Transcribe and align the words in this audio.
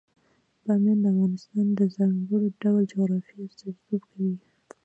بامیان 0.65 0.97
د 1.01 1.05
افغانستان 1.13 1.67
د 1.75 1.81
ځانګړي 1.95 2.47
ډول 2.61 2.83
جغرافیه 2.91 3.41
استازیتوب 3.49 4.01
کوي. 4.11 4.35